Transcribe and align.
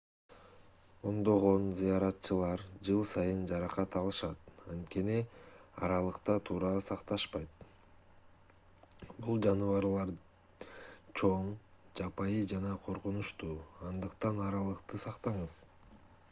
ондогон 1.09 1.65
зыяратчылар 1.79 2.61
жыл 2.87 3.03
сайын 3.09 3.43
жаракат 3.51 3.97
алышат 3.99 4.49
анткени 4.75 5.17
аралыкты 5.89 6.37
туура 6.51 6.71
сакташпайт 6.87 7.67
бул 9.27 9.45
жаныбарлар 9.49 10.15
чоң 11.21 11.53
жапайы 12.03 12.43
жана 12.55 12.73
коркунучтуу 12.89 13.53
андыктан 13.93 14.43
аралыкты 14.51 15.05
сактаңыз 15.07 15.59